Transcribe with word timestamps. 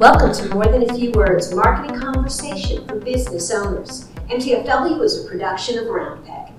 Welcome 0.00 0.32
to 0.32 0.54
More 0.54 0.64
Than 0.64 0.88
a 0.88 0.94
Few 0.94 1.12
Words, 1.12 1.54
marketing 1.54 2.00
conversation 2.00 2.86
for 2.86 2.98
business 2.98 3.50
owners. 3.50 4.08
MTFW 4.30 5.02
is 5.02 5.22
a 5.22 5.28
production 5.28 5.78
of 5.78 5.88
Round 5.88 6.24
Peg. 6.24 6.54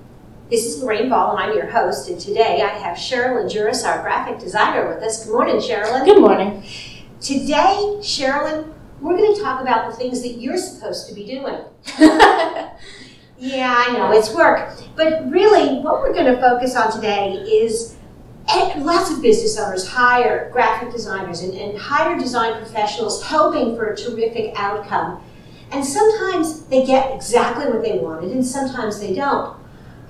This 0.48 0.64
is 0.64 0.80
Lorraine 0.80 1.08
Ball, 1.08 1.36
and 1.36 1.40
I'm 1.40 1.56
your 1.56 1.66
host. 1.66 2.08
And 2.08 2.20
today 2.20 2.62
I 2.62 2.68
have 2.68 2.96
Sherilyn 2.96 3.50
Juris, 3.50 3.82
our 3.82 4.00
graphic 4.00 4.38
designer, 4.38 4.88
with 4.88 5.02
us. 5.02 5.24
Good 5.24 5.32
morning, 5.32 5.56
Sherilyn. 5.56 6.04
Good 6.04 6.20
morning. 6.20 6.62
Today, 7.20 7.96
Sherilyn, 7.98 8.72
we're 9.00 9.16
going 9.16 9.34
to 9.34 9.42
talk 9.42 9.60
about 9.60 9.90
the 9.90 9.96
things 9.96 10.22
that 10.22 10.40
you're 10.40 10.56
supposed 10.56 11.08
to 11.08 11.14
be 11.16 11.26
doing. 11.26 11.64
yeah, 11.98 13.74
I 13.76 13.92
know, 13.92 14.12
it's 14.12 14.32
work. 14.32 14.70
But 14.94 15.28
really, 15.28 15.80
what 15.80 16.00
we're 16.00 16.14
going 16.14 16.32
to 16.32 16.40
focus 16.40 16.76
on 16.76 16.92
today 16.92 17.32
is 17.32 17.96
lots 18.78 19.10
of 19.10 19.22
business 19.22 19.58
owners 19.58 19.88
hire 19.88 20.50
graphic 20.52 20.92
designers 20.92 21.42
and, 21.42 21.54
and 21.54 21.78
hire 21.78 22.18
design 22.18 22.54
professionals 22.54 23.22
hoping 23.22 23.76
for 23.76 23.86
a 23.86 23.96
terrific 23.96 24.52
outcome. 24.56 25.22
And 25.70 25.84
sometimes 25.84 26.64
they 26.66 26.84
get 26.84 27.14
exactly 27.14 27.66
what 27.66 27.82
they 27.82 27.98
wanted, 27.98 28.32
and 28.32 28.44
sometimes 28.44 29.00
they 29.00 29.14
don't. 29.14 29.56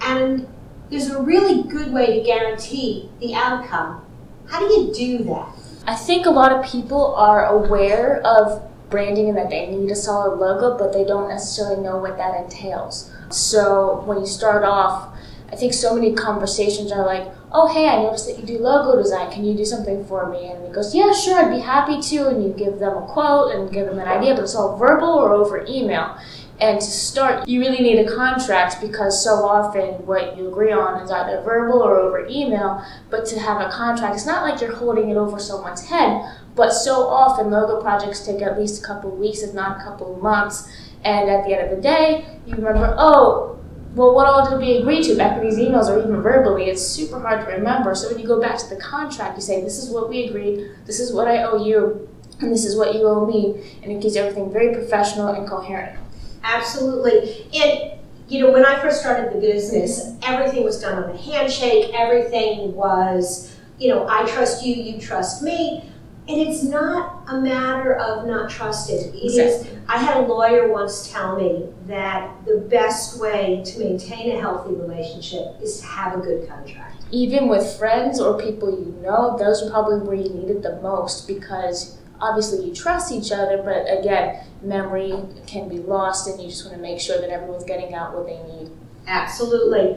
And 0.01 0.49
there's 0.91 1.09
a 1.09 1.23
really 1.23 1.63
good 1.63 1.93
way 1.93 2.19
to 2.19 2.25
guarantee 2.25 3.09
the 3.21 3.35
outcome. 3.35 4.05
How 4.49 4.59
do 4.59 4.75
you 4.75 4.93
do 4.93 5.25
that? 5.25 5.49
I 5.87 5.95
think 5.95 6.27
a 6.27 6.31
lot 6.31 6.53
of 6.53 6.65
people 6.65 7.15
are 7.15 7.47
aware 7.47 8.21
of 8.27 8.69
branding 8.91 9.29
and 9.29 9.39
that 9.39 9.51
they 9.51 9.69
need 9.69 9.91
a 9.91 9.97
solid 9.97 10.37
logo, 10.37 10.77
but 10.77 10.93
they 10.93 11.05
don't 11.05 11.29
necessarily 11.29 11.83
know 11.83 11.97
what 11.97 12.17
that 12.19 12.45
entails. 12.45 13.11
So 13.31 14.03
when 14.05 14.21
you 14.21 14.27
start 14.27 14.65
off, 14.65 15.12
I 15.53 15.57
think 15.57 15.75
so 15.75 15.95
many 15.95 16.15
conversations 16.15 16.91
are 16.91 17.05
like, 17.05 17.31
oh, 17.53 17.73
hey, 17.73 17.87
I 17.87 18.03
noticed 18.03 18.27
that 18.27 18.39
you 18.39 18.47
do 18.47 18.59
logo 18.59 19.01
design. 19.01 19.31
Can 19.31 19.45
you 19.45 19.55
do 19.55 19.67
something 19.67 20.03
for 20.07 20.31
me? 20.31 20.47
And 20.47 20.67
he 20.67 20.73
goes, 20.73 20.95
yeah, 20.95 21.13
sure, 21.13 21.39
I'd 21.39 21.55
be 21.55 21.61
happy 21.61 22.01
to. 22.01 22.29
And 22.29 22.43
you 22.43 22.55
give 22.55 22.79
them 22.79 22.97
a 22.97 23.07
quote 23.07 23.55
and 23.55 23.71
give 23.71 23.87
them 23.87 23.99
an 23.99 24.09
idea, 24.09 24.35
but 24.35 24.45
it's 24.45 24.55
all 24.55 24.79
verbal 24.79 25.11
or 25.11 25.35
over 25.35 25.65
email. 25.69 26.17
And 26.59 26.81
to 26.81 26.87
start, 26.87 27.49
you 27.49 27.61
really 27.61 27.83
need 27.83 27.99
a 27.99 28.15
contract 28.15 28.81
because 28.81 29.23
so 29.23 29.45
often 29.45 30.07
what 30.07 30.39
you 30.39 30.49
agree 30.49 30.73
on 30.73 31.03
is 31.03 31.11
either 31.11 31.43
verbal 31.43 31.83
or 31.83 31.99
over 31.99 32.27
email. 32.29 32.83
But 33.11 33.27
to 33.27 33.39
have 33.39 33.61
a 33.61 33.71
contract, 33.71 34.15
it's 34.15 34.27
not 34.27 34.49
like 34.49 34.61
you're 34.61 34.75
holding 34.75 35.11
it 35.11 35.17
over 35.17 35.39
someone's 35.39 35.85
head, 35.87 36.25
but 36.55 36.71
so 36.71 37.09
often 37.09 37.51
logo 37.51 37.81
projects 37.83 38.25
take 38.25 38.41
at 38.41 38.59
least 38.59 38.83
a 38.83 38.87
couple 38.87 39.11
weeks, 39.11 39.43
if 39.43 39.55
not 39.55 39.81
a 39.81 39.85
couple 39.85 40.17
months. 40.17 40.71
And 41.05 41.29
at 41.29 41.45
the 41.45 41.59
end 41.59 41.69
of 41.69 41.77
the 41.77 41.83
day, 41.83 42.39
you 42.47 42.55
remember, 42.55 42.95
oh, 42.97 43.59
well, 43.95 44.15
what 44.15 44.27
all 44.27 44.49
did 44.49 44.59
we 44.59 44.79
agree 44.79 45.03
to 45.03 45.15
back 45.17 45.37
in 45.39 45.45
these 45.45 45.59
emails 45.59 45.89
or 45.89 45.99
even 45.99 46.23
verbally? 46.23 46.65
It's 46.65 46.83
super 46.83 47.21
hard 47.21 47.47
to 47.47 47.53
remember. 47.53 47.95
So 47.95 48.09
when 48.09 48.19
you 48.19 48.27
go 48.27 48.41
back 48.41 48.57
to 48.59 48.69
the 48.69 48.77
contract, 48.77 49.37
you 49.37 49.43
say, 49.43 49.63
this 49.63 49.79
is 49.79 49.91
what 49.91 50.09
we 50.09 50.25
agreed, 50.25 50.71
this 50.87 50.99
is 50.99 51.13
what 51.13 51.29
I 51.29 51.43
owe 51.43 51.63
you, 51.63 52.09
and 52.41 52.51
this 52.51 52.65
is 52.65 52.77
what 52.77 52.95
you 52.95 53.07
owe 53.07 53.27
me. 53.27 53.63
And 53.83 53.93
it 53.93 54.01
keeps 54.01 54.17
everything 54.17 54.51
very 54.51 54.75
professional 54.75 55.29
and 55.29 55.47
coherent. 55.47 55.99
Absolutely. 56.43 57.47
And, 57.55 58.01
you 58.29 58.41
know, 58.41 58.51
when 58.51 58.65
I 58.65 58.81
first 58.81 59.01
started 59.01 59.33
the 59.35 59.41
business, 59.41 60.05
mm-hmm. 60.05 60.21
everything 60.23 60.65
was 60.65 60.81
done 60.81 61.03
on 61.03 61.11
a 61.11 61.17
handshake, 61.17 61.93
everything 61.95 62.75
was, 62.75 63.55
you 63.79 63.89
know, 63.89 64.07
I 64.09 64.25
trust 64.27 64.65
you, 64.65 64.75
you 64.75 65.01
trust 65.01 65.43
me. 65.43 65.92
And 66.29 66.41
it's 66.41 66.63
not 66.63 67.25
a 67.27 67.41
matter 67.41 67.97
of 67.97 68.27
not 68.27 68.49
trusted. 68.49 69.13
It 69.15 69.25
exactly. 69.25 69.71
is, 69.71 69.79
I 69.89 69.99
had 69.99 70.19
a 70.19 70.21
lawyer 70.21 70.73
once 70.73 71.11
tell 71.11 71.37
me 71.37 71.67
that 71.87 72.45
the 72.47 72.59
best 72.59 73.21
way 73.21 73.63
to 73.67 73.79
maintain 73.81 74.37
a 74.37 74.41
healthy 74.41 74.75
relationship 74.75 75.61
is 75.61 75.81
to 75.81 75.87
have 75.87 76.17
a 76.17 76.23
good 76.23 76.49
contract. 76.49 77.03
Even 77.11 77.49
with 77.49 77.77
friends 77.77 78.21
or 78.21 78.41
people 78.41 78.71
you 78.71 78.95
know, 79.03 79.37
those 79.37 79.63
are 79.63 79.71
probably 79.71 79.99
where 79.99 80.15
you 80.15 80.33
need 80.33 80.49
it 80.49 80.63
the 80.63 80.81
most 80.81 81.27
because 81.27 81.99
obviously 82.21 82.65
you 82.65 82.73
trust 82.73 83.11
each 83.11 83.33
other, 83.33 83.61
but 83.61 83.85
again, 83.99 84.45
memory 84.63 85.13
can 85.49 85.69
be 85.69 85.79
lost 85.79 86.29
and 86.29 86.41
you 86.41 86.49
just 86.49 86.65
want 86.65 86.77
to 86.77 86.81
make 86.81 87.01
sure 87.01 87.21
that 87.21 87.31
everyone's 87.31 87.65
getting 87.65 87.95
out 87.95 88.15
what 88.15 88.27
they 88.27 88.41
need. 88.55 88.71
Absolutely. 89.09 89.97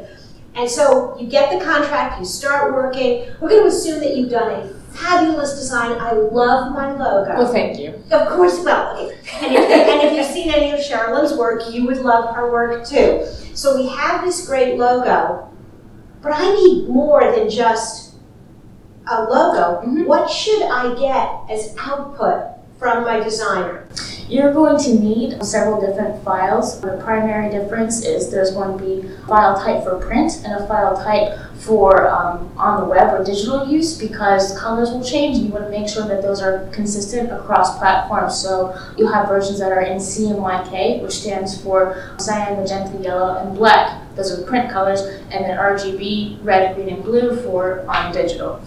And 0.55 0.69
so 0.69 1.17
you 1.19 1.27
get 1.27 1.57
the 1.57 1.63
contract, 1.63 2.19
you 2.19 2.25
start 2.25 2.73
working. 2.73 3.29
We're 3.39 3.49
going 3.49 3.63
to 3.63 3.67
assume 3.67 3.99
that 3.99 4.15
you've 4.15 4.31
done 4.31 4.49
a 4.51 4.73
fabulous 4.95 5.53
design. 5.53 5.99
I 5.99 6.13
love 6.13 6.73
my 6.73 6.91
logo. 6.91 7.37
Well, 7.37 7.51
thank 7.51 7.79
you. 7.79 8.01
Of 8.11 8.27
course, 8.29 8.63
well, 8.63 8.97
okay. 8.97 9.15
And 9.41 9.55
if, 9.55 9.69
and 9.69 10.01
if 10.01 10.13
you've 10.13 10.25
seen 10.25 10.53
any 10.53 10.71
of 10.71 10.79
Sherilyn's 10.79 11.37
work, 11.37 11.63
you 11.71 11.85
would 11.85 11.97
love 11.97 12.35
her 12.35 12.51
work 12.51 12.87
too. 12.87 13.25
So 13.53 13.75
we 13.75 13.87
have 13.87 14.23
this 14.23 14.47
great 14.47 14.77
logo, 14.77 15.49
but 16.21 16.31
I 16.33 16.53
need 16.55 16.89
more 16.89 17.31
than 17.35 17.49
just 17.49 18.15
a 19.07 19.23
logo. 19.23 19.81
Mm-hmm. 19.81 20.05
What 20.05 20.29
should 20.29 20.63
I 20.63 20.95
get 20.99 21.55
as 21.55 21.75
output 21.79 22.57
from 22.79 23.03
my 23.03 23.19
designer? 23.19 23.87
You're 24.27 24.53
going 24.53 24.79
to 24.83 24.95
need 24.95 25.43
several 25.45 25.79
different 25.79 26.23
files. 26.23 26.81
The 26.81 26.97
primary 27.03 27.51
difference 27.51 28.03
is 28.03 28.31
there's 28.31 28.51
going 28.51 28.77
to 28.77 28.83
be 28.83 29.07
file 29.27 29.55
type 29.55 29.83
for 29.83 29.99
print 29.99 30.41
and 30.43 30.63
a 30.63 30.67
file 30.67 30.97
type 30.97 31.37
for 31.59 32.09
um, 32.09 32.51
on 32.57 32.81
the 32.81 32.87
web 32.87 33.13
or 33.13 33.23
digital 33.23 33.67
use 33.67 33.97
because 33.97 34.57
colors 34.59 34.91
will 34.91 35.03
change 35.03 35.37
and 35.37 35.47
you 35.47 35.51
want 35.51 35.65
to 35.65 35.71
make 35.71 35.89
sure 35.89 36.07
that 36.07 36.21
those 36.21 36.41
are 36.41 36.67
consistent 36.71 37.31
across 37.31 37.77
platforms. 37.77 38.37
So 38.37 38.75
you'll 38.97 39.11
have 39.11 39.27
versions 39.27 39.59
that 39.59 39.71
are 39.71 39.81
in 39.81 39.97
CMYK, 39.97 41.01
which 41.01 41.13
stands 41.13 41.61
for 41.61 42.15
cyan, 42.19 42.59
magenta, 42.59 43.01
yellow, 43.01 43.37
and 43.37 43.55
black. 43.55 44.01
Those 44.15 44.37
are 44.37 44.43
print 44.45 44.71
colors, 44.71 45.01
and 45.01 45.43
then 45.43 45.57
RGB, 45.57 46.43
red, 46.43 46.75
green, 46.75 46.89
and 46.89 47.03
blue 47.03 47.35
for 47.41 47.85
on 47.89 48.13
digital. 48.13 48.61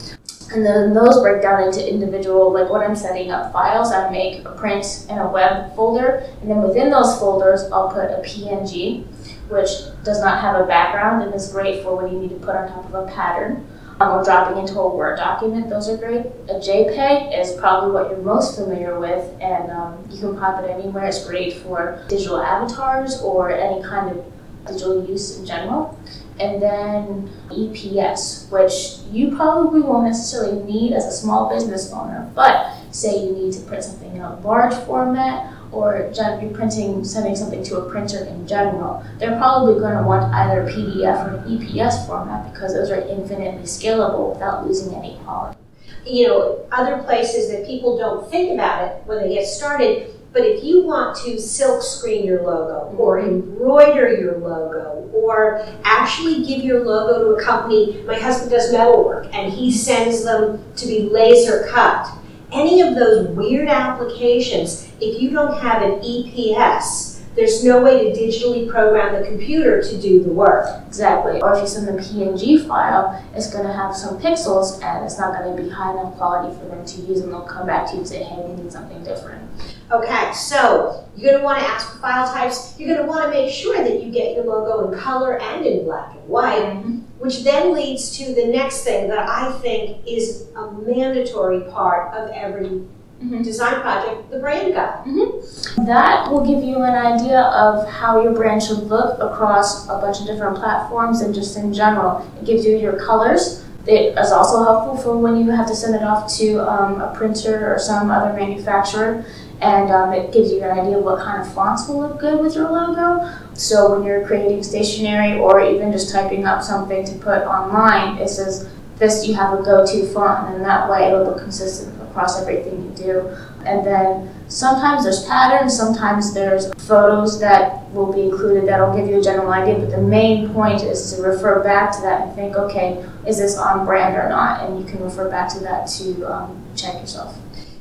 And 0.53 0.65
then 0.65 0.95
those 0.95 1.21
break 1.21 1.43
down 1.43 1.63
into 1.63 1.87
individual, 1.87 2.53
like 2.53 2.71
when 2.71 2.81
I'm 2.81 2.97
setting 2.97 3.31
up 3.31 3.53
files, 3.53 3.93
I 3.93 4.11
make 4.11 4.45
a 4.47 4.53
print 4.53 5.07
and 5.11 5.21
a 5.21 5.29
web 5.29 5.75
folder. 5.77 6.27
And 6.41 6.51
then 6.51 6.63
within 6.63 6.91
those 6.91 7.19
folders, 7.19 7.71
I'll 7.71 7.91
put 7.91 8.11
a 8.11 8.23
PNG, 8.25 9.05
which 9.49 9.69
does 10.05 10.21
not 10.21 10.41
have 10.41 10.61
a 10.61 10.67
background 10.67 11.23
and 11.23 11.35
is 11.35 11.53
great 11.53 11.83
for 11.83 11.97
when 11.97 12.13
you 12.13 12.19
need 12.19 12.31
to 12.31 12.37
put 12.37 12.57
on 12.57 12.69
top 12.69 12.87
of 12.87 12.95
a 12.95 13.11
pattern. 13.13 13.67
Um, 14.01 14.13
or 14.13 14.23
dropping 14.23 14.59
into 14.59 14.79
a 14.79 14.95
Word 14.95 15.17
document, 15.17 15.69
those 15.69 15.89
are 15.89 15.97
great. 15.97 16.21
A 16.49 16.61
JPEG 16.61 17.37
is 17.37 17.53
probably 17.55 17.91
what 17.91 18.09
you're 18.09 18.21
most 18.21 18.57
familiar 18.57 18.99
with, 19.01 19.25
and 19.41 19.73
um, 19.73 20.09
you 20.09 20.21
can 20.21 20.39
pop 20.39 20.63
it 20.63 20.71
anywhere. 20.71 21.07
It's 21.07 21.27
great 21.27 21.55
for 21.55 22.05
digital 22.09 22.39
avatars 22.39 23.21
or 23.23 23.51
any 23.51 23.83
kind 23.83 24.17
of 24.17 24.25
digital 24.69 25.05
use 25.07 25.39
in 25.39 25.47
general 25.47 25.99
and 26.41 26.63
then 26.63 27.31
EPS, 27.51 28.51
which 28.51 29.01
you 29.13 29.35
probably 29.37 29.81
won't 29.81 30.07
necessarily 30.07 30.63
need 30.63 30.93
as 30.93 31.05
a 31.05 31.13
small 31.13 31.49
business 31.49 31.93
owner, 31.93 32.31
but 32.35 32.75
say 32.93 33.25
you 33.25 33.33
need 33.33 33.53
to 33.53 33.61
print 33.63 33.85
something 33.85 34.15
in 34.15 34.23
a 34.23 34.39
large 34.41 34.75
format 34.85 35.55
or 35.73 36.11
you're 36.15 36.51
printing, 36.51 37.05
sending 37.05 37.37
something 37.37 37.63
to 37.63 37.77
a 37.77 37.91
printer 37.91 38.25
in 38.25 38.47
general, 38.47 39.05
they're 39.19 39.37
probably 39.37 39.79
going 39.79 39.97
to 39.97 40.03
want 40.03 40.33
either 40.33 40.63
PDF 40.71 41.27
or 41.27 41.37
an 41.37 41.59
EPS 41.59 42.07
format 42.07 42.51
because 42.53 42.73
those 42.73 42.91
are 42.91 43.01
infinitely 43.01 43.65
scalable 43.65 44.33
without 44.33 44.67
losing 44.67 44.95
any 44.95 45.19
quality. 45.25 45.59
You 46.07 46.29
know, 46.29 46.67
other 46.73 47.03
places 47.03 47.51
that 47.51 47.67
people 47.67 47.99
don't 47.99 48.31
think 48.31 48.55
about 48.55 48.89
it 48.89 49.03
when 49.05 49.19
they 49.19 49.35
get 49.35 49.47
started 49.47 50.15
but 50.33 50.43
if 50.43 50.63
you 50.63 50.85
want 50.85 51.17
to 51.25 51.41
silk 51.41 51.83
screen 51.83 52.25
your 52.25 52.43
logo 52.43 52.95
or 52.97 53.19
mm-hmm. 53.19 53.35
embroider 53.35 54.13
your 54.15 54.39
logo 54.39 55.11
or 55.13 55.67
actually 55.85 56.45
give 56.45 56.63
your 56.63 56.85
logo 56.85 57.25
to 57.25 57.41
a 57.41 57.45
company, 57.45 58.03
my 58.07 58.19
husband 58.19 58.51
does 58.51 58.71
metalwork 58.73 59.33
and 59.35 59.53
he 59.53 59.73
sends 59.73 60.25
them 60.25 60.63
to 60.77 60.87
be 60.87 61.09
laser 61.09 61.67
cut. 61.71 62.09
Any 62.53 62.81
of 62.81 62.95
those 62.95 63.29
weird 63.29 63.69
applications, 63.69 64.91
if 65.01 65.21
you 65.21 65.31
don't 65.31 65.61
have 65.61 65.83
an 65.83 66.01
EPS, 66.01 67.19
there's 67.35 67.63
no 67.63 67.83
way 67.83 68.13
to 68.13 68.21
digitally 68.21 68.69
program 68.69 69.21
the 69.21 69.29
computer 69.29 69.81
to 69.83 70.01
do 70.01 70.23
the 70.23 70.31
work. 70.31 70.83
Exactly. 70.89 71.41
Or 71.41 71.55
if 71.55 71.61
you 71.61 71.69
send 71.69 71.89
a 71.89 71.93
PNG 71.93 72.67
file, 72.67 73.25
it's 73.35 73.53
going 73.53 73.67
to 73.67 73.73
have 73.73 73.95
some 73.95 74.19
pixels 74.19 74.83
and 74.83 75.05
it's 75.05 75.19
not 75.19 75.39
going 75.39 75.57
to 75.57 75.63
be 75.63 75.69
high 75.69 75.93
enough 75.93 76.17
quality 76.17 76.59
for 76.59 76.67
them 76.67 76.85
to 76.85 77.01
use 77.03 77.21
and 77.21 77.33
they'll 77.33 77.43
come 77.43 77.67
back 77.67 77.87
to 77.89 77.93
you 77.93 77.99
and 77.99 78.09
say, 78.09 78.25
hey, 78.25 78.43
we 78.45 78.63
need 78.63 78.73
something 78.73 79.05
different. 79.05 79.49
Okay, 79.91 80.33
so 80.35 81.09
you're 81.17 81.31
going 81.31 81.41
to 81.41 81.45
want 81.45 81.61
to 81.61 81.67
ask 81.67 81.93
for 81.93 81.99
file 81.99 82.31
types. 82.33 82.75
You're 82.79 82.95
going 82.95 83.07
to 83.07 83.09
want 83.09 83.25
to 83.25 83.31
make 83.31 83.53
sure 83.53 83.83
that 83.83 84.03
you 84.03 84.13
get 84.13 84.37
your 84.37 84.45
logo 84.45 84.93
in 84.93 84.99
color 84.99 85.41
and 85.41 85.65
in 85.65 85.85
black 85.85 86.13
and 86.13 86.29
white, 86.29 86.63
mm-hmm. 86.63 86.99
which 87.19 87.43
then 87.43 87.73
leads 87.73 88.17
to 88.19 88.35
the 88.35 88.47
next 88.47 88.85
thing 88.85 89.09
that 89.09 89.19
I 89.19 89.59
think 89.61 90.07
is 90.07 90.49
a 90.57 90.73
mandatory 90.73 91.63
part 91.71 92.15
of 92.15 92.31
every 92.31 92.83
Mm-hmm. 93.19 93.43
design 93.43 93.81
project, 93.81 94.31
the 94.31 94.39
brand 94.39 94.75
guide. 94.75 95.05
Mm-hmm. 95.05 95.87
That 95.87 96.31
will 96.31 96.47
give 96.47 96.63
you 96.63 96.77
an 96.77 96.95
idea 96.95 97.41
of 97.41 97.91
how 97.91 98.23
your 98.23 98.33
brand 98.33 98.63
should 98.63 98.85
look 98.85 99.19
across 99.19 99.87
a 99.89 99.99
bunch 99.99 100.21
of 100.21 100.27
different 100.29 100.57
platforms 100.57 101.21
and 101.23 101.35
just 101.35 101.57
in 101.57 101.75
general. 101.75 102.25
It 102.41 102.47
gives 102.47 102.65
you 102.65 102.77
your 102.77 102.97
colors. 103.05 103.65
It 103.89 104.17
is 104.17 104.31
also 104.31 104.63
helpful 104.63 104.97
for 104.99 105.19
when 105.19 105.37
you 105.37 105.51
have 105.51 105.67
to 105.67 105.75
send 105.75 105.97
it 105.97 106.05
off 106.05 106.33
to 106.37 106.59
um, 106.61 107.01
a 107.01 107.13
printer 107.13 107.75
or 107.75 107.81
some 107.81 108.09
other 108.09 108.33
manufacturer 108.35 109.25
and 109.61 109.91
um, 109.91 110.13
it 110.13 110.33
gives 110.33 110.53
you 110.53 110.63
an 110.63 110.79
idea 110.79 110.99
of 110.99 111.05
what 111.05 111.19
kind 111.19 111.41
of 111.41 111.53
fonts 111.53 111.89
will 111.89 112.01
look 112.01 112.21
good 112.21 112.41
with 112.41 112.55
your 112.55 112.71
logo. 112.71 113.29
So 113.55 113.95
when 113.95 114.07
you're 114.07 114.27
creating 114.27 114.63
stationery 114.63 115.39
or 115.39 115.61
even 115.61 115.91
just 115.91 116.13
typing 116.13 116.45
up 116.45 116.63
something 116.63 117.05
to 117.05 117.15
put 117.15 117.43
online, 117.43 118.19
it 118.19 118.29
says 118.29 118.69
this 118.99 119.27
you 119.27 119.35
have 119.35 119.59
a 119.59 119.63
go-to 119.63 120.07
font, 120.13 120.55
and 120.55 120.65
that 120.65 120.91
way 120.91 121.07
it'll 121.07 121.25
look 121.25 121.39
consistent 121.39 122.01
across 122.03 122.41
everything 122.41 122.85
you 122.85 122.91
do. 122.91 123.37
And 123.65 123.85
then 123.85 124.35
sometimes 124.49 125.05
there's 125.05 125.25
patterns, 125.25 125.77
sometimes 125.77 126.33
there's 126.35 126.73
photos 126.75 127.39
that 127.41 127.89
will 127.93 128.13
be 128.13 128.23
included 128.23 128.67
that'll 128.69 128.97
give 128.97 129.09
you 129.09 129.19
a 129.19 129.23
general 129.23 129.53
idea, 129.53 129.79
but 129.79 129.91
the 129.91 130.01
main 130.01 130.53
point 130.53 130.83
is 130.83 131.13
to 131.13 131.23
refer 131.23 131.63
back 131.63 131.93
to 131.97 132.01
that 132.03 132.23
and 132.23 132.35
think, 132.35 132.57
okay, 132.57 133.05
is 133.27 133.39
this 133.39 133.57
on 133.57 133.85
brand 133.85 134.17
or 134.17 134.29
not? 134.29 134.69
And 134.69 134.81
you 134.81 134.87
can 134.87 135.03
refer 135.03 135.29
back 135.31 135.53
to 135.55 135.61
that 135.61 135.89
to 135.89 136.33
um, 136.33 136.65
check 136.75 136.95
yourself. 137.01 137.37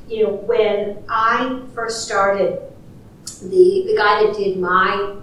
You 0.07 0.23
know, 0.23 0.31
when 0.31 1.03
I 1.09 1.61
first 1.75 2.05
started, 2.05 2.61
the, 3.41 3.83
the 3.87 3.95
guy 3.97 4.23
that 4.23 4.35
did 4.35 4.57
my 4.57 5.15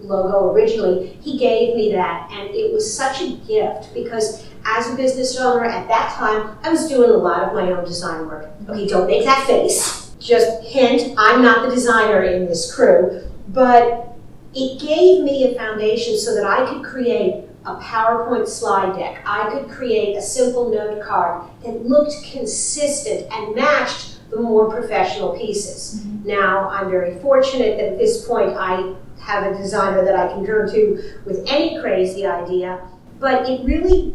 logo 0.00 0.52
originally, 0.52 1.18
he 1.22 1.38
gave 1.38 1.74
me 1.74 1.92
that, 1.92 2.30
and 2.30 2.50
it 2.50 2.72
was 2.72 2.92
such 2.92 3.22
a 3.22 3.36
gift 3.46 3.94
because 3.94 4.46
as 4.64 4.92
a 4.92 4.96
business 4.96 5.38
owner 5.38 5.64
at 5.64 5.88
that 5.88 6.12
time, 6.14 6.58
I 6.62 6.70
was 6.70 6.88
doing 6.88 7.10
a 7.10 7.14
lot 7.14 7.44
of 7.44 7.54
my 7.54 7.70
own 7.72 7.84
design 7.84 8.26
work. 8.26 8.50
Okay, 8.68 8.86
don't 8.86 9.06
make 9.06 9.24
that 9.24 9.46
face. 9.46 10.14
Just 10.18 10.64
hint, 10.64 11.14
I'm 11.18 11.42
not 11.42 11.68
the 11.68 11.74
designer 11.74 12.22
in 12.22 12.46
this 12.46 12.74
crew, 12.74 13.22
but 13.48 14.16
it 14.54 14.80
gave 14.80 15.22
me 15.22 15.44
a 15.44 15.54
foundation 15.54 16.18
so 16.18 16.34
that 16.34 16.44
I 16.44 16.66
could 16.66 16.84
create 16.84 17.44
a 17.64 17.76
PowerPoint 17.76 18.48
slide 18.48 18.96
deck. 18.96 19.22
I 19.26 19.50
could 19.50 19.68
create 19.68 20.16
a 20.16 20.22
simple 20.22 20.70
note 20.70 21.02
card 21.02 21.44
that 21.62 21.84
looked 21.84 22.14
consistent 22.24 23.30
and 23.32 23.54
matched 23.54 24.15
the 24.30 24.40
more 24.40 24.70
professional 24.70 25.36
pieces. 25.36 26.00
Mm-hmm. 26.00 26.28
Now, 26.28 26.68
I'm 26.68 26.90
very 26.90 27.18
fortunate 27.20 27.76
that 27.76 27.92
at 27.92 27.98
this 27.98 28.26
point 28.26 28.50
I 28.56 28.94
have 29.20 29.52
a 29.52 29.56
designer 29.56 30.04
that 30.04 30.14
I 30.14 30.28
can 30.28 30.44
turn 30.44 30.70
to 30.72 31.20
with 31.24 31.44
any 31.48 31.80
crazy 31.80 32.26
idea, 32.26 32.80
but 33.18 33.48
it 33.48 33.64
really 33.64 34.14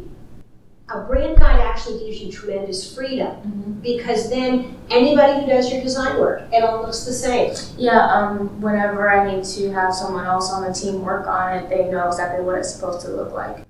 a 0.93 1.01
brand 1.01 1.37
guide 1.37 1.59
actually 1.61 1.99
gives 1.99 2.21
you 2.21 2.31
tremendous 2.31 2.93
freedom 2.93 3.27
mm-hmm. 3.27 3.71
because 3.81 4.29
then 4.29 4.77
anybody 4.89 5.39
who 5.39 5.47
does 5.47 5.71
your 5.71 5.81
design 5.81 6.19
work, 6.19 6.41
it 6.51 6.63
all 6.63 6.81
looks 6.81 7.05
the 7.05 7.13
same. 7.13 7.53
Yeah, 7.77 8.05
um, 8.07 8.59
whenever 8.61 9.09
I 9.09 9.33
need 9.33 9.45
to 9.45 9.71
have 9.71 9.93
someone 9.93 10.25
else 10.25 10.51
on 10.51 10.67
the 10.67 10.73
team 10.73 11.03
work 11.03 11.27
on 11.27 11.57
it, 11.57 11.69
they 11.69 11.89
know 11.89 12.07
exactly 12.07 12.43
what 12.43 12.57
it's 12.57 12.73
supposed 12.73 13.05
to 13.05 13.11
look 13.11 13.31
like. 13.31 13.65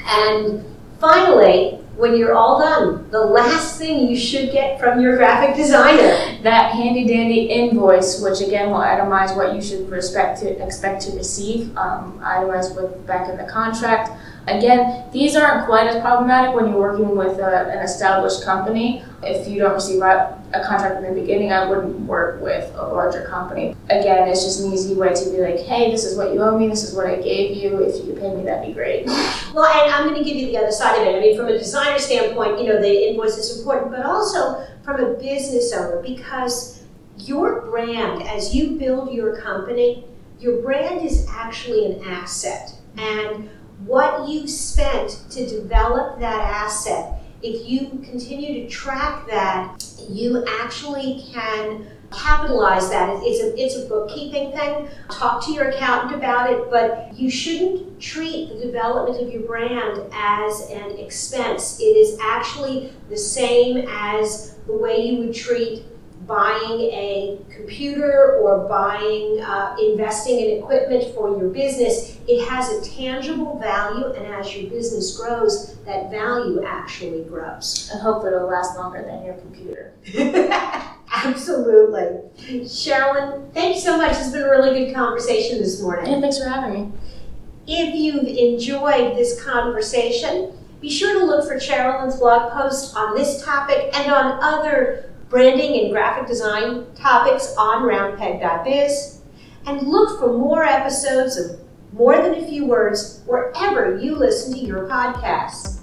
And 0.00 0.64
finally, 0.98 1.83
when 1.96 2.16
you're 2.16 2.34
all 2.34 2.58
done, 2.58 3.08
the 3.10 3.20
last 3.20 3.78
thing 3.78 4.08
you 4.08 4.16
should 4.16 4.50
get 4.50 4.80
from 4.80 5.00
your 5.00 5.16
graphic 5.16 5.54
designer. 5.54 6.40
That 6.42 6.72
handy 6.72 7.06
dandy 7.06 7.44
invoice, 7.44 8.20
which 8.20 8.40
again 8.40 8.70
will 8.70 8.78
itemize 8.78 9.36
what 9.36 9.54
you 9.54 9.62
should 9.62 9.92
expect 9.92 10.40
to 10.40 10.64
expect 10.64 11.02
to 11.02 11.12
receive, 11.12 11.76
um, 11.76 12.20
itemized 12.22 12.76
with 12.76 13.06
back 13.06 13.28
in 13.28 13.36
the 13.36 13.44
contract. 13.44 14.10
Again, 14.46 15.10
these 15.10 15.36
aren't 15.36 15.66
quite 15.66 15.86
as 15.86 16.00
problematic 16.02 16.54
when 16.54 16.68
you're 16.68 16.78
working 16.78 17.16
with 17.16 17.38
a, 17.38 17.70
an 17.70 17.78
established 17.78 18.44
company. 18.44 19.02
If 19.22 19.48
you 19.48 19.58
don't 19.58 19.72
receive 19.72 20.02
a, 20.02 20.38
a 20.52 20.62
contract 20.64 21.02
in 21.02 21.14
the 21.14 21.20
beginning, 21.20 21.50
I 21.50 21.68
wouldn't 21.68 22.00
work 22.00 22.42
with 22.42 22.70
a 22.74 22.86
larger 22.86 23.26
company. 23.26 23.74
Again, 23.88 24.28
it's 24.28 24.44
just 24.44 24.62
an 24.62 24.72
easy 24.72 24.94
way 24.94 25.14
to 25.14 25.30
be 25.30 25.38
like, 25.38 25.60
hey, 25.60 25.90
this 25.90 26.04
is 26.04 26.18
what 26.18 26.34
you 26.34 26.42
owe 26.42 26.58
me, 26.58 26.68
this 26.68 26.84
is 26.84 26.94
what 26.94 27.06
I 27.06 27.16
gave 27.16 27.56
you. 27.56 27.78
If 27.82 28.04
you 28.04 28.12
pay 28.14 28.34
me, 28.34 28.44
that'd 28.44 28.66
be 28.66 28.74
great. 28.74 29.06
Well, 29.54 29.66
and 29.66 29.94
I'm 29.94 30.08
going 30.08 30.18
to 30.18 30.28
give 30.28 30.36
you 30.36 30.48
the 30.48 30.56
other 30.56 30.72
side 30.72 31.00
of 31.00 31.06
it. 31.06 31.16
I 31.16 31.20
mean, 31.20 31.36
from 31.36 31.46
a 31.46 31.56
designer 31.56 32.00
standpoint, 32.00 32.58
you 32.58 32.66
know, 32.66 32.82
the 32.82 33.08
invoice 33.08 33.38
is 33.38 33.56
important, 33.56 33.92
but 33.92 34.04
also 34.04 34.66
from 34.82 35.00
a 35.00 35.14
business 35.14 35.72
owner, 35.72 36.02
because 36.02 36.82
your 37.18 37.60
brand, 37.60 38.24
as 38.24 38.52
you 38.52 38.72
build 38.72 39.12
your 39.12 39.40
company, 39.40 40.06
your 40.40 40.60
brand 40.60 41.06
is 41.06 41.28
actually 41.30 41.86
an 41.86 42.02
asset. 42.04 42.74
And 42.96 43.48
what 43.86 44.28
you 44.28 44.48
spent 44.48 45.24
to 45.30 45.46
develop 45.46 46.18
that 46.20 46.40
asset, 46.40 47.22
if 47.42 47.68
you 47.68 48.00
continue 48.02 48.62
to 48.62 48.68
track 48.68 49.26
that, 49.28 49.84
you 50.08 50.44
actually 50.60 51.24
can 51.32 51.86
capitalize 52.10 52.88
that. 52.90 53.20
It's 53.22 53.42
a, 53.42 53.62
it's 53.62 53.76
a 53.76 53.88
bookkeeping 53.88 54.52
thing. 54.52 54.88
Talk 55.10 55.44
to 55.46 55.52
your 55.52 55.70
accountant 55.70 56.14
about 56.14 56.50
it, 56.50 56.70
but 56.70 57.12
you 57.14 57.30
shouldn't 57.30 58.00
treat 58.00 58.50
the 58.50 58.66
development 58.66 59.20
of 59.22 59.32
your 59.32 59.42
brand 59.42 60.00
as 60.12 60.70
an 60.70 60.98
expense. 60.98 61.80
It 61.80 61.96
is 61.96 62.18
actually 62.22 62.92
the 63.08 63.16
same 63.16 63.86
as 63.88 64.54
the 64.66 64.76
way 64.76 65.04
you 65.06 65.18
would 65.18 65.34
treat 65.34 65.84
buying 66.26 66.80
a 66.80 67.38
computer 67.50 68.38
or 68.40 68.68
buying, 68.68 69.40
uh, 69.40 69.76
investing 69.80 70.38
in 70.40 70.58
equipment 70.58 71.14
for 71.14 71.36
your 71.38 71.48
business, 71.48 72.18
it 72.26 72.48
has 72.48 72.70
a 72.70 72.90
tangible 72.90 73.58
value, 73.58 74.06
and 74.12 74.26
as 74.26 74.56
your 74.56 74.70
business 74.70 75.16
grows, 75.16 75.76
that 75.84 76.10
value 76.10 76.62
actually 76.64 77.24
grows. 77.24 77.90
And 77.92 78.00
hopefully 78.00 78.34
it'll 78.34 78.48
last 78.48 78.76
longer 78.76 79.02
than 79.02 79.24
your 79.24 79.34
computer. 79.34 79.92
Absolutely. 81.12 82.20
Sherilyn, 82.64 83.52
thank 83.52 83.76
you 83.76 83.80
so 83.80 83.96
much. 83.96 84.12
It's 84.12 84.30
been 84.30 84.42
a 84.42 84.50
really 84.50 84.84
good 84.84 84.94
conversation 84.94 85.58
this 85.58 85.80
morning. 85.80 86.12
And 86.12 86.22
thanks 86.22 86.38
for 86.38 86.48
having 86.48 86.90
me. 86.90 86.92
If 87.66 87.94
you've 87.94 88.26
enjoyed 88.26 89.16
this 89.16 89.42
conversation, 89.42 90.52
be 90.80 90.90
sure 90.90 91.18
to 91.18 91.24
look 91.24 91.48
for 91.48 91.56
Sherilyn's 91.56 92.16
blog 92.16 92.52
post 92.52 92.94
on 92.96 93.14
this 93.14 93.42
topic 93.42 93.88
and 93.94 94.12
on 94.12 94.38
other 94.42 95.13
branding 95.28 95.80
and 95.80 95.92
graphic 95.92 96.26
design 96.26 96.86
topics 96.94 97.54
on 97.56 97.82
roundpeg.biz, 97.82 99.20
and 99.66 99.86
look 99.88 100.18
for 100.18 100.36
more 100.36 100.64
episodes 100.64 101.36
of 101.36 101.60
More 101.92 102.16
Than 102.20 102.34
a 102.34 102.46
Few 102.46 102.66
Words 102.66 103.22
wherever 103.26 103.98
you 103.98 104.16
listen 104.16 104.52
to 104.54 104.60
your 104.60 104.88
podcasts. 104.88 105.80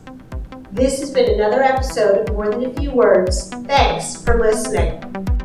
This 0.72 1.00
has 1.00 1.12
been 1.12 1.34
another 1.34 1.62
episode 1.62 2.30
of 2.30 2.34
More 2.34 2.50
Than 2.50 2.66
a 2.66 2.74
Few 2.74 2.92
Words. 2.92 3.50
Thanks 3.50 4.24
for 4.24 4.40
listening. 4.40 5.41